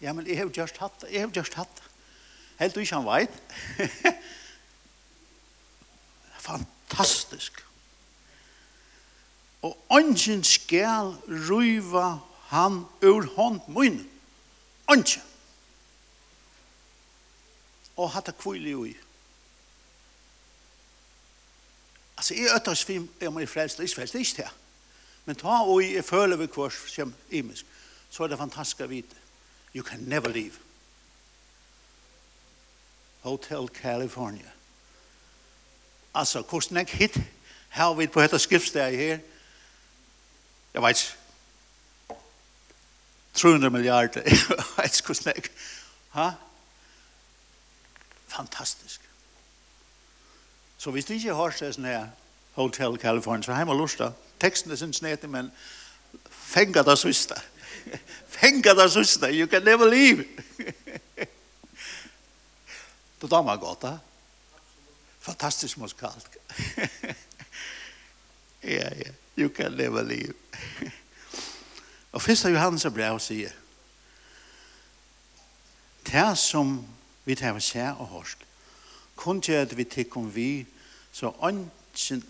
Ja, 0.00 0.12
men 0.12 0.26
jeg 0.26 0.38
har 0.38 0.50
just 0.56 0.76
hatt 0.76 1.00
det. 1.00 1.12
Jeg 1.12 1.20
har 1.20 1.30
just 1.36 1.54
hatt 1.54 1.76
det. 1.76 1.82
Helt 2.60 2.74
du 2.74 2.80
ikke 2.80 2.96
han 2.96 3.06
vet. 3.06 3.30
Fantastisk 6.48 7.65
og 9.66 9.98
ønsken 9.98 10.44
skal 10.44 11.16
ruiva 11.26 12.18
han 12.52 12.84
ur 13.02 13.26
hånd 13.36 13.60
mun. 13.68 13.98
Ønsken. 14.92 15.22
Og 17.96 18.10
hatt 18.12 18.28
det 18.28 18.36
kvile 18.38 18.70
jo 18.70 18.84
i. 18.84 18.94
Altså, 22.16 22.34
jeg 22.34 22.54
øtter 22.54 22.74
svim, 22.74 23.08
jeg 23.20 23.32
må 23.32 23.40
i 23.40 23.46
frelst, 23.46 23.80
jeg 23.80 23.90
frelst 23.94 24.14
ikke 24.14 24.42
det. 24.42 24.50
Men 25.24 25.36
ta 25.36 25.60
og 25.64 25.82
jeg 25.82 26.04
føler 26.04 26.36
vi 26.36 26.46
kvars 26.46 26.78
som 26.92 27.14
imisk, 27.30 27.66
så 28.10 28.24
er 28.24 28.32
det 28.32 28.38
fantastisk 28.38 28.84
å 28.84 28.90
vite. 28.90 29.16
You 29.74 29.84
can 29.84 30.06
never 30.06 30.28
leave. 30.28 30.60
Hotel 33.26 33.68
California. 33.68 34.52
Altså, 36.14 36.42
hvordan 36.42 36.76
jeg 36.76 36.86
hit 36.86 37.18
har 37.68 37.94
vi 37.94 38.06
på 38.06 38.22
dette 38.22 38.38
skriftstedet 38.38 38.98
her, 38.98 39.18
jeg 40.76 40.82
vet 40.82 41.02
ikke, 41.02 41.16
300 43.34 43.70
milliarder, 43.70 44.22
jeg 44.24 44.38
vet 44.76 44.98
ikke 44.98 45.06
hvordan 45.06 45.32
jeg, 45.36 45.44
ha? 46.10 46.30
Fantastisk. 48.28 49.00
Så 50.78 50.90
hvis 50.90 51.04
du 51.04 51.12
ikke 51.16 51.34
har 51.34 51.56
sett 51.56 51.78
sånn 51.78 51.88
her, 51.88 52.06
Hotel 52.58 52.98
California, 53.00 53.44
så 53.44 53.56
har 53.56 53.64
jeg 53.64 53.80
lyst 53.80 53.96
til, 54.02 54.12
teksten 54.40 54.72
er 54.72 54.76
sin 54.76 54.92
snedig, 54.92 55.30
men 55.32 55.52
fenga 56.28 56.84
det 56.84 56.98
siste. 57.00 57.40
fenga 58.36 58.76
det 58.76 58.92
siste, 58.92 59.32
you 59.32 59.48
can 59.48 59.64
never 59.64 59.88
leave. 59.88 60.24
det 63.20 63.30
damer 63.30 63.56
godt, 63.56 63.82
da. 63.82 63.98
Fantastisk 65.24 65.78
musikalt. 65.80 66.28
ja, 68.62 68.92
ja 68.92 69.12
you 69.36 69.48
can 69.48 69.72
never 69.72 70.02
leave. 70.02 70.34
og 72.12 72.22
første 72.22 72.48
Johannes 72.48 72.86
brev 72.94 73.20
sier, 73.20 73.50
det 76.06 76.38
som 76.38 76.78
vi 77.24 77.34
tar 77.34 77.58
seg 77.58 77.98
og 77.98 78.06
hørst, 78.06 78.38
kun 79.16 79.40
til 79.42 79.52
at 79.52 79.76
vi 79.76 79.84
tikkum 79.84 80.34
vi, 80.34 80.66
så 81.12 81.32
ønsken 81.44 82.24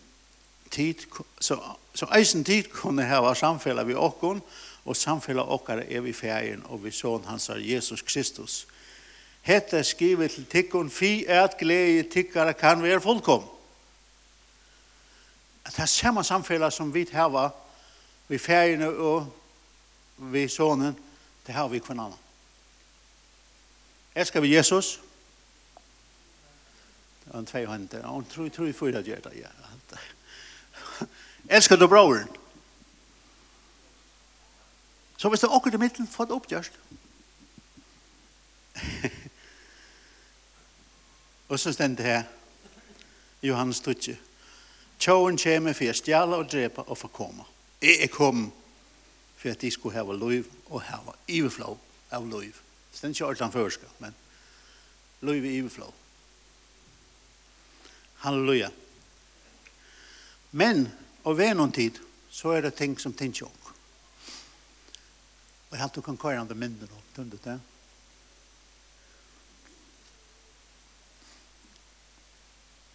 tid, 0.71 0.95
så, 1.41 1.59
så 1.95 2.07
eisen 2.17 2.45
tid 2.45 2.71
kunne 2.73 3.05
hava 3.05 3.35
samfella 3.35 3.85
vi 3.85 3.95
okkon, 3.95 4.43
og 4.85 4.97
samfella 4.97 5.43
okkar 5.43 5.83
er 5.89 6.01
vi 6.01 6.13
ferien, 6.13 6.63
og 6.65 6.85
vi 6.85 6.91
sån 6.91 7.25
hans 7.27 7.49
er 7.49 7.63
Jesus 7.63 8.03
Kristus. 8.03 8.67
Hette 9.43 9.85
skrivet 9.85 10.31
til 10.31 10.47
tikkun, 10.51 10.91
fi 10.91 11.25
er 11.27 11.45
at 11.45 11.59
glede 11.59 12.09
tikkara 12.11 12.53
kan 12.53 12.83
være 12.83 13.01
fullkom 13.01 13.45
at 15.67 15.73
det 15.73 15.83
er 15.83 15.87
samme 15.87 16.25
samfunnet 16.25 16.73
som 16.73 16.95
vi 16.95 17.09
har, 17.13 17.51
vi 18.29 18.39
færgene 18.39 18.89
og 18.89 19.33
vi 20.17 20.49
sonen, 20.49 20.97
det 21.47 21.55
har 21.55 21.69
vi 21.69 21.79
kvann 21.79 22.01
annan. 22.01 22.19
Elskar 24.15 24.41
vi 24.41 24.55
Jesus? 24.55 25.01
Det 27.25 27.33
var 27.33 27.39
en 27.39 27.47
tvei 27.47 27.67
hender. 27.67 28.07
Han 28.07 28.25
tror, 28.25 28.49
tror 28.49 28.65
vi 28.65 28.73
fyra 28.73 29.01
gjør 29.03 29.21
det, 29.21 29.33
ja. 29.41 29.49
Elskar 31.49 31.77
du 31.77 31.87
broren? 31.87 32.29
Så 35.17 35.29
hvis 35.29 35.41
det 35.41 35.49
er 35.49 35.57
akkurat 35.57 35.75
i 35.75 35.77
midten, 35.83 36.09
få 36.09 36.25
det 36.25 36.33
oppgjørst. 36.33 36.73
og 41.49 41.59
så 41.61 41.73
stendte 41.73 42.03
her, 42.03 42.23
Johannes 43.43 43.81
Tutsi. 43.81 44.17
Tjoven 45.07 45.37
kommer 45.39 45.71
for 45.71 45.87
å 45.87 45.95
stjæle 45.95 46.39
og 46.41 46.49
drepe 46.51 46.83
og 46.83 46.97
forkomme. 46.99 47.45
Jeg 47.79 48.01
er 48.03 48.11
kommet 48.11 48.51
for 49.39 49.53
at 49.53 49.61
de 49.63 49.71
skulle 49.71 49.95
ha 49.95 50.03
lov 50.03 50.49
og 50.67 50.81
ha 50.83 51.15
iveflå 51.31 51.77
av 52.11 52.27
lov. 52.27 52.59
Det 52.91 53.05
er 53.05 53.15
ikke 53.15 53.29
alt 53.29 53.45
han 53.45 53.55
førsker, 53.55 53.93
men 54.03 54.17
lov 55.23 55.47
i 55.47 55.53
iveflå. 55.61 55.93
Halleluja. 58.25 58.73
Men, 60.59 60.89
og 61.23 61.39
ved 61.39 61.55
noen 61.55 61.77
tid, 61.79 62.03
så 62.27 62.57
er 62.57 62.67
det 62.67 62.75
ting 62.75 62.99
som 62.99 63.15
tenker 63.15 63.47
om. 63.47 63.73
Og 65.71 65.79
jeg 65.79 65.85
har 65.87 65.95
du 65.95 66.03
kan 66.03 66.19
køre 66.19 66.43
andre 66.43 66.59
mindre 66.59 66.91
nå, 66.91 67.07
tundet 67.15 67.47
det. 67.47 67.59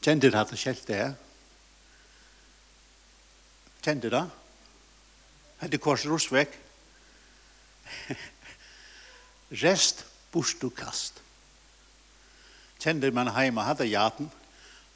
Kjente 0.04 0.28
du 0.28 0.36
at 0.36 0.52
det 0.52 0.60
skjelte 0.60 0.98
her? 0.98 1.14
Ja? 1.14 1.31
Kjente 3.82 4.12
det? 4.14 4.26
Hette 5.62 5.78
Kors 5.82 6.06
Rosvek. 6.06 6.54
Rest 9.64 10.06
bostukast. 10.32 11.18
Kjente 12.82 13.12
man 13.14 13.32
heima, 13.34 13.66
hadde 13.66 13.90
jaten, 13.90 14.30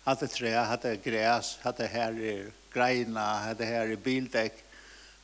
hadde 0.06 0.30
tre, 0.30 0.52
hadde 0.70 0.96
græs, 1.02 1.56
hadde 1.64 1.88
her 1.90 2.18
i 2.18 2.36
greina, 2.74 3.26
hadde 3.50 3.66
her 3.66 3.90
i 3.94 3.98
bildekk. 3.98 4.62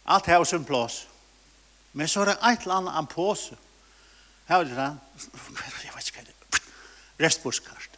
Alt 0.05 0.29
her 0.29 0.43
som 0.43 0.65
plås. 0.65 1.05
Men 1.93 2.07
så 2.07 2.21
er 2.21 2.31
det 2.31 2.37
et 2.37 2.65
eller 2.65 2.79
annet 2.79 2.97
en 2.97 3.09
påse. 3.09 3.57
Her 4.47 4.63
er 4.63 4.69
det 4.69 4.77
da, 4.77 4.89
jeg 5.21 5.93
vet 5.95 6.09
ikke 6.09 6.21
hva 6.21 6.25
det 6.25 6.33
er, 6.33 6.37
Rest 7.21 7.37
restbostkast. 7.37 7.97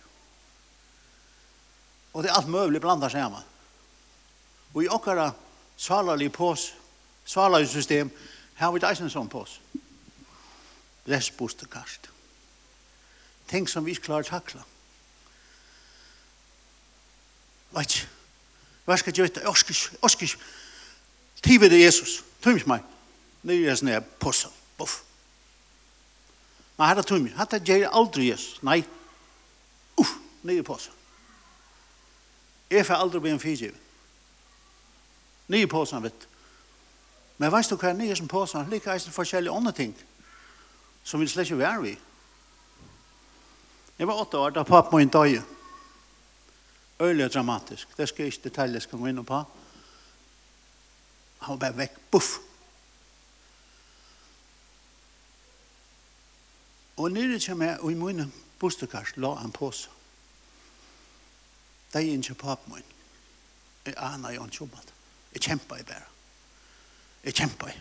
Og 2.13 2.23
det 2.23 2.29
er 2.29 2.35
alt 2.35 2.51
mulig 2.51 2.81
blandet 2.81 3.11
sammen. 3.11 3.41
Og 4.73 4.83
i 4.83 4.89
okkara 4.91 5.31
svalarlig 5.77 6.31
pås, 6.31 6.73
svalarlig 7.25 7.69
system, 7.69 8.11
her 8.55 8.65
har 8.65 8.73
vi 8.73 8.81
deisen 8.83 9.09
sånn 9.09 9.29
pås. 9.29 9.59
Lesbost 11.09 11.63
og 11.65 11.69
kast. 11.73 12.09
Ting 13.49 13.67
som 13.69 13.85
vi 13.85 13.91
ikke 13.91 14.07
klarer 14.07 14.27
å 14.27 14.29
takle. 14.29 14.63
Vet 17.73 17.95
ikke. 17.95 18.09
Hva 18.85 18.97
skal 18.99 19.13
jeg 19.13 19.23
gjøre? 19.23 19.47
Orskis, 19.49 19.83
orskis. 20.03 20.35
Tive 21.43 21.69
det 21.71 21.81
Jesus. 21.81 22.21
Tømmes 22.43 22.65
meg. 22.67 22.83
Nå 23.43 23.55
er 23.55 23.69
jeg 23.69 23.79
sånn 23.79 23.91
her 23.93 24.03
påsa. 24.19 24.51
Buff. 24.77 25.01
Men 26.77 26.89
her 26.89 26.99
er 26.99 27.07
tømmes. 27.07 27.35
Her 27.37 27.55
er 27.59 27.63
jeg 27.67 27.89
aldri 27.91 28.29
Jesus. 28.29 28.59
Nei. 28.63 28.81
Uff. 29.99 30.17
Nå 30.43 30.51
er 30.51 30.61
jeg 30.61 30.67
påsa. 30.67 30.91
Jeg 32.71 32.85
får 32.87 32.99
aldri 33.05 33.21
bli 33.23 33.33
en 33.33 33.41
fyrtjiv. 33.43 33.75
Nye 35.47 35.67
påsen, 35.67 36.03
vet 36.03 36.21
du. 36.21 36.27
Men 37.37 37.51
veist 37.51 37.71
du 37.71 37.75
hva 37.75 37.89
er 37.89 37.97
nye 37.97 38.15
som 38.15 38.27
påsen? 38.27 38.69
Lika 38.69 38.93
eisen 38.93 39.11
forskjellige 39.11 39.53
andre 39.53 39.73
ting 39.75 39.95
som 41.03 41.19
vi 41.19 41.27
slett 41.27 41.49
ikke 41.49 41.59
var 41.59 41.81
vi. 41.83 41.97
Jeg 43.97 44.07
var 44.07 44.21
åtte 44.21 44.37
år 44.39 44.55
da 44.55 44.63
pappa 44.63 44.93
må 44.93 45.01
inn 45.03 45.11
døye. 45.11 45.43
Øyelig 47.01 47.33
dramatisk. 47.33 47.97
Det 47.97 48.07
skal 48.09 48.23
jeg 48.23 48.33
ikke 48.33 48.49
detalje, 48.49 48.79
skal 48.79 48.99
gå 48.99 49.11
inn 49.11 49.19
og 49.19 49.27
på. 49.27 49.41
Han 51.43 51.57
var 51.57 51.59
bare 51.65 51.77
vekk. 51.77 51.99
Buff! 52.11 52.37
Og 56.97 57.11
nere 57.11 57.39
kommer 57.41 57.65
jeg, 57.65 57.79
og 57.79 57.91
i 57.91 57.97
munnen 57.97 58.33
bostekars 58.59 59.15
la 59.17 59.33
han 59.41 59.51
på 59.51 59.71
seg. 59.73 59.91
Det 61.93 62.01
er 62.01 62.17
ikke 62.17 62.33
pappa 62.33 62.73
min. 62.73 62.91
Jeg 63.85 63.95
aner 63.97 64.31
jo 64.31 64.41
han 64.45 64.53
om 64.61 64.69
det. 64.69 64.93
Jeg 65.33 65.41
kjemper 65.41 65.81
i 65.81 65.83
bare. 65.87 66.09
Jeg 67.23 67.35
kjemper 67.35 67.71
i. 67.71 67.75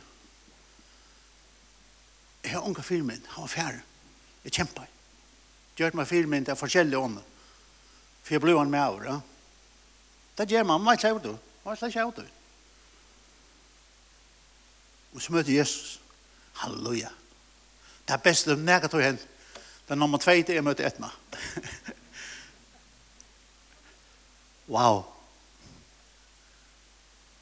Jeg 2.45 2.53
har 2.53 2.67
unge 2.67 2.83
firmen, 2.83 3.23
han 3.29 3.43
var 3.43 3.49
fjerde. 3.49 3.83
Jeg 4.45 4.53
kjemper 4.53 4.83
i. 4.83 4.91
Gjør 5.77 5.97
meg 5.97 6.09
firmen, 6.09 6.45
det 6.45 6.53
er 6.53 6.59
forskjellige 6.59 6.99
ånd. 6.99 7.19
For 8.23 8.35
jeg 8.35 8.43
ble 8.43 8.57
han 8.59 8.71
med 8.71 8.83
over, 8.83 9.05
ja. 9.09 9.19
Det 10.39 10.49
gjør 10.51 10.65
man, 10.69 10.83
hva 10.83 10.97
er 10.97 11.19
det 11.19 11.25
du? 11.29 11.37
Hva 11.63 11.77
er 11.77 11.93
det 11.93 12.17
du? 12.17 12.31
Og 15.13 15.23
så 15.23 15.33
møter 15.33 15.53
Jesus. 15.53 16.01
Halleluja. 16.63 17.09
Det 18.09 18.15
er 18.15 18.23
best 18.25 18.47
det 18.47 18.53
er 18.53 18.65
nægget 18.65 18.91
tog 18.91 19.03
hen. 19.03 19.17
Det 19.17 19.91
er 19.91 19.95
nummer 19.95 20.19
tve, 20.19 20.43
tveit 20.43 20.49
jeg 20.57 20.65
møter 20.65 20.87
etna. 20.87 21.11
wow. 24.75 25.12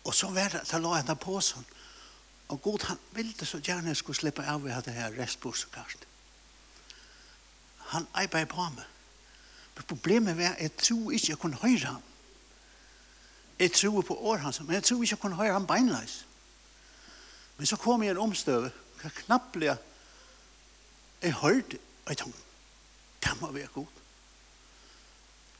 Og 0.04 0.14
så 0.14 0.30
var 0.30 0.48
det, 0.48 0.62
da 0.70 0.78
la 0.78 0.96
jeg 1.00 1.18
på 1.20 1.40
sånn. 1.44 1.66
Og 2.50 2.62
Gud, 2.62 2.84
han 2.88 2.98
ville 3.14 3.46
så 3.46 3.60
gjerne 3.62 3.92
jeg 3.92 4.00
skulle 4.00 4.18
slippe 4.18 4.42
av 4.42 4.64
ved 4.64 4.82
det 4.86 4.94
her 4.96 5.12
restbordskartet. 5.14 6.06
Han 7.94 8.06
arbeid 8.14 8.48
på 8.50 8.64
meg. 8.74 8.86
Men 9.76 9.86
problemet 9.86 10.36
var 10.38 10.56
jeg 10.58 10.72
tror 10.76 11.12
ikke 11.12 11.32
jeg 11.32 11.38
kunne 11.38 11.60
høre 11.62 11.86
ham. 11.86 12.02
Jeg 13.58 13.72
tror 13.72 14.02
på 14.02 14.16
år 14.16 14.36
hans, 14.36 14.60
men 14.60 14.74
jeg 14.74 14.84
tror 14.84 15.02
ikke 15.02 15.12
jeg 15.12 15.20
kunne 15.20 15.36
høre 15.36 15.52
ham 15.52 15.66
beinleis. 15.66 16.24
Men 17.56 17.66
så 17.66 17.76
kom 17.76 18.02
jeg 18.02 18.10
en 18.10 18.18
omstøve, 18.18 18.70
knapplig 18.98 19.66
jeg, 19.66 19.76
jeg 21.22 21.32
hørte, 21.32 21.78
og 22.04 22.08
jeg 22.08 22.16
tenkte, 22.16 22.40
det 23.24 23.40
må 23.40 23.50
være 23.52 23.66
god. 23.66 23.86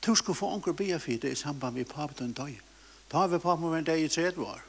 Du 0.07 0.15
skulle 0.15 0.37
få 0.37 0.49
onker 0.55 0.73
bia 0.73 0.97
for 0.97 1.11
det 1.11 1.33
i 1.33 1.35
samband 1.35 1.77
med 1.77 1.85
papet 1.85 2.21
og 2.21 2.27
en 2.27 2.33
døgn. 2.33 2.70
Da 3.11 3.19
har 3.19 3.29
vi 3.29 3.39
på 3.43 3.57
med 3.57 3.79
en 3.79 3.85
dag 3.85 4.01
i 4.01 4.09
tredje 4.09 4.39
år. 4.39 4.63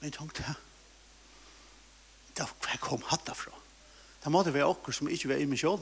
Men 0.00 0.10
jeg 0.10 0.18
tenkte, 0.18 0.54
da 2.36 2.46
kom 2.80 3.02
hatt 3.08 3.24
derfra. 3.26 3.54
Da 4.24 4.30
måtte 4.30 4.52
vi 4.52 4.62
okker 4.62 4.92
som 4.92 5.08
ikke 5.08 5.32
var 5.32 5.40
i 5.40 5.46
min 5.48 5.58
sjål. 5.58 5.80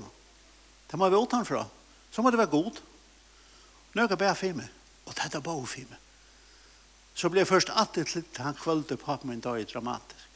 Da 0.91 0.99
måtte 0.99 1.17
vi 1.17 1.23
utenfra. 1.23 1.65
Så 2.13 2.23
måtte 2.23 2.37
det 2.37 2.45
være 2.45 2.55
god. 2.55 2.79
Nå 3.95 4.05
er 4.05 4.09
jeg 4.09 4.19
bare 4.23 4.39
for 4.39 4.61
meg. 4.61 4.71
Og 5.07 5.17
dette 5.19 5.39
er 5.39 5.45
bare 5.45 5.67
for. 5.67 5.99
Så 7.15 7.29
ble 7.29 7.43
jeg 7.43 7.51
først 7.51 7.73
alltid 7.75 8.13
til 8.15 8.45
han 8.45 8.59
kvølte 8.59 8.97
på 9.01 9.19
meg 9.25 9.39
en 9.39 9.45
dag 9.49 9.67
dramatisk. 9.73 10.29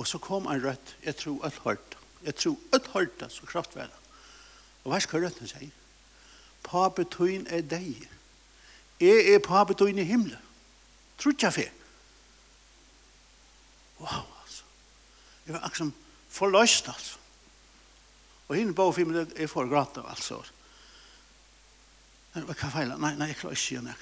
Og 0.00 0.08
så 0.08 0.18
kom 0.18 0.48
han 0.48 0.64
rødt. 0.64 0.96
Jeg 1.04 1.16
tror 1.16 1.46
et 1.46 1.60
hørt. 1.66 1.98
Jeg 2.24 2.34
tror 2.40 2.56
et 2.74 2.90
hørt 2.94 3.24
så 3.28 3.46
kraftverdet. 3.46 3.98
Og 4.84 4.90
hva 4.90 4.98
skal 5.02 5.26
røttene 5.26 5.50
sier? 5.50 5.81
Pape 6.62 7.04
tøyn 7.10 7.46
er 7.50 7.64
deg. 7.66 8.08
Jeg 9.02 9.34
er 9.34 9.42
pape 9.42 9.74
tøyn 9.74 9.98
i 9.98 10.06
himmelen. 10.06 10.38
Tror 11.18 11.34
ikke 11.34 11.46
jeg 11.46 11.56
fe. 11.58 11.66
Wow, 14.02 14.24
altså. 14.42 14.64
Jeg 15.46 15.54
var 15.54 15.66
akkurat 15.66 15.92
forløst, 16.28 16.88
altså. 16.88 17.18
Og 18.48 18.56
henne 18.56 18.74
bare 18.74 18.92
fem 18.92 19.06
minutter, 19.06 19.38
jeg 19.38 19.50
får 19.50 19.68
gråte, 19.70 20.02
altså. 20.08 20.42
Men 22.34 22.48
hva 22.48 22.70
feil? 22.72 22.94
Nei, 22.98 23.14
nei, 23.16 23.28
jeg 23.30 23.38
klarer 23.40 23.56
ikke 23.56 23.78
å 23.78 23.82
gjøre 23.82 23.94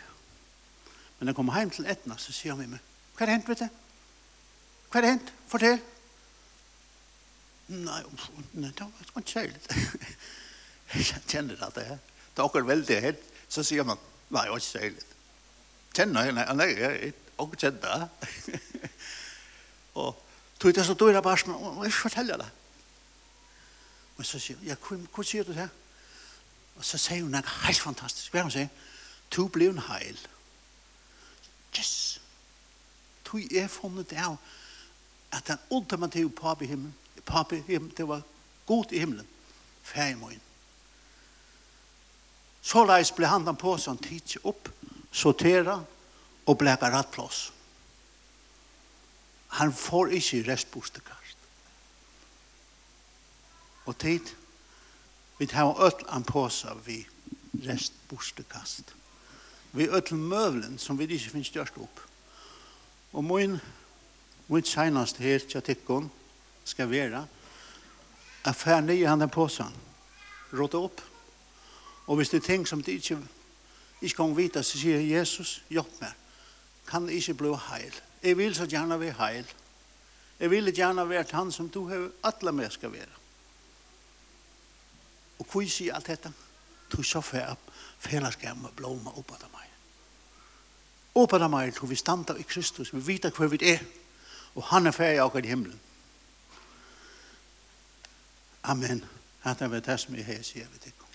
Men 1.18 1.28
jeg 1.28 1.36
kommer 1.36 1.58
hjem 1.58 1.70
til 1.74 1.88
Etna, 1.90 2.16
så 2.18 2.32
sier 2.32 2.54
han 2.54 2.70
meg, 2.70 2.80
hva 3.16 3.26
er 3.26 3.28
det 3.28 3.34
hent, 3.36 3.48
vet 3.50 3.64
du? 3.64 3.80
Hva 4.90 4.98
er 4.98 5.04
det 5.04 5.10
hent? 5.10 5.32
Fortell. 5.50 5.80
Nei, 7.70 8.00
nei, 8.58 8.70
det 8.74 8.86
var 8.86 9.20
ikke 9.20 9.26
kjærlig. 9.28 9.60
Jeg 10.90 11.20
kjenner 11.28 11.60
alt 11.62 11.76
det 11.76 11.84
her 11.86 12.00
det 12.36 12.44
åker 12.44 12.66
veldig 12.66 13.00
hett, 13.02 13.22
så 13.48 13.64
sier 13.66 13.86
man, 13.86 13.98
nei, 14.30 14.44
jeg 14.46 14.52
var 14.52 14.62
ikke 14.62 14.66
særlig. 14.66 15.06
Kjenner 15.96 16.28
jeg, 16.28 16.34
nei, 16.36 16.68
jeg 16.70 16.86
er 16.86 17.06
ikke, 17.10 17.56
kjent 17.58 17.82
det. 17.82 18.08
Og 20.00 20.16
tog 20.60 20.74
det 20.76 20.86
så 20.86 20.94
dør 20.94 21.16
jeg 21.16 21.22
bare, 21.22 21.54
og 21.56 21.84
jeg 21.84 21.92
forteller 21.92 22.36
det. 22.36 22.48
Men 24.16 24.28
så 24.28 24.38
sier 24.38 24.58
hun, 24.60 24.66
ja, 24.68 24.76
hva 24.78 25.24
sier 25.24 25.48
du 25.48 25.54
det? 25.56 25.68
Og 26.76 26.84
så 26.84 27.00
sier 27.00 27.24
hun, 27.24 27.32
det 27.34 27.40
er 27.42 27.56
helt 27.64 27.82
fantastisk. 27.82 28.30
Hva 28.30 28.42
er 28.42 28.46
hun 28.46 28.54
sier? 28.54 28.68
Du 29.34 29.48
ble 29.48 29.70
en 29.72 29.82
heil. 29.88 30.20
Yes! 31.76 32.20
Du 33.26 33.38
er 33.38 33.70
funnet 33.70 34.10
det 34.10 34.20
av 34.20 34.36
at 35.32 35.46
den 35.46 35.58
ultimative 35.70 36.30
papi 36.34 36.66
himmelen, 36.66 36.94
papi 37.24 37.62
himmelen, 37.66 37.94
det 37.96 38.08
var 38.08 38.22
god 38.66 38.92
i 38.92 39.02
himmelen, 39.02 39.26
ferie 39.82 40.14
ferdig 40.14 40.18
morgen 40.18 40.49
Så 42.62 42.84
leis 42.84 43.12
ble 43.16 43.26
han 43.26 43.46
den 43.46 43.56
påsen 43.56 43.98
tidsi 43.98 44.40
opp, 44.44 44.68
sortera 45.12 45.78
og 46.46 46.58
ble 46.60 46.76
rett 46.76 47.10
plass. 47.14 47.48
Han 49.58 49.72
får 49.74 50.12
ikke 50.18 50.44
restbostekast. 50.46 51.38
Og 53.90 53.96
tid, 53.98 54.28
vi 55.38 55.48
tar 55.50 55.72
ødel 55.72 56.06
en 56.14 56.24
påse 56.24 56.68
vi 56.84 57.00
restbostekast. 57.66 58.94
Vi 59.72 59.88
ødel 59.88 60.14
møvlen 60.14 60.78
som 60.78 60.98
vi 60.98 61.08
ikke 61.08 61.30
finnes 61.30 61.50
størst 61.50 61.78
opp. 61.78 62.00
Og 63.12 63.24
min, 63.24 63.58
min 64.48 64.64
senast 64.64 65.18
her 65.18 65.38
til 65.38 65.62
tikkun 65.62 66.10
skal 66.64 66.90
være 66.90 67.26
at 68.44 68.56
fær 68.56 68.80
nye 68.80 69.08
han 69.08 69.20
den 69.20 69.30
påsen, 69.30 69.74
råta 70.52 70.78
opp, 70.78 71.00
Og 72.10 72.16
hvis 72.16 72.28
det 72.28 72.42
er 72.42 72.46
ting 72.46 72.68
som 72.68 72.82
det 72.82 72.92
ikke, 72.92 73.18
ikke 74.02 74.16
kan 74.16 74.36
vite, 74.36 74.62
så 74.66 74.78
sier 74.78 74.98
Jesus, 74.98 75.60
hjelp 75.70 76.00
meg. 76.00 76.14
Kan 76.88 77.04
det 77.06 77.20
ikke 77.20 77.36
bli 77.38 77.52
heil? 77.68 77.98
Jeg 78.22 78.36
vil 78.36 78.54
så 78.54 78.66
gjerne 78.66 78.96
være 79.00 79.14
heil. 79.18 79.52
Jeg 80.40 80.50
vil 80.50 80.72
gjerne 80.74 81.04
være 81.08 81.24
han 81.30 81.52
som 81.52 81.68
du 81.70 81.84
har 81.88 82.08
alle 82.26 82.52
med 82.52 82.70
skal 82.70 82.92
være. 82.92 83.14
Og 85.38 85.46
hvor 85.46 85.68
sier 85.68 85.94
alt 85.94 86.10
dette? 86.10 86.32
Du 86.92 87.02
så 87.02 87.20
fer 87.20 87.54
fellesskap 87.98 88.58
med 88.58 88.74
blomma 88.76 89.14
oppe 89.14 89.38
av 89.38 89.46
meg. 89.52 89.68
Oppe 91.14 91.38
av 91.38 91.50
meg 91.50 91.70
tror 91.76 91.92
vi 91.92 92.00
standa 92.00 92.34
i 92.34 92.42
Kristus. 92.42 92.90
Vi 92.94 93.04
vet 93.06 93.30
hva 93.30 93.46
vi 93.46 93.60
er. 93.70 93.86
Og 94.58 94.66
han 94.72 94.86
er 94.86 94.96
ferdig 94.98 95.22
akkurat 95.22 95.46
i 95.46 95.54
himmelen. 95.54 95.80
Amen. 98.62 99.04
Hatt 99.46 99.62
vi 99.62 99.80
det 99.80 100.00
som 100.00 100.18
jeg 100.18 100.26
har 100.26 100.42
sier 100.42 100.66
vi 100.74 100.82
til. 100.88 101.09